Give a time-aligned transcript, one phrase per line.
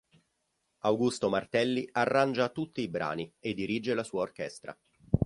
[0.79, 4.75] Augusto Martelli arrangia tutti i brani e dirige la sua orchestra.